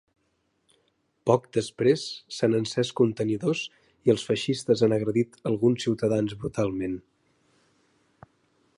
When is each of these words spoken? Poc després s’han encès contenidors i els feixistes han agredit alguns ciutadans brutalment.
Poc 1.29 1.43
després 1.57 2.05
s’han 2.37 2.57
encès 2.61 2.91
contenidors 3.01 3.63
i 4.09 4.15
els 4.15 4.25
feixistes 4.31 4.83
han 4.87 4.99
agredit 5.01 5.41
alguns 5.53 5.87
ciutadans 5.89 6.39
brutalment. 6.45 7.01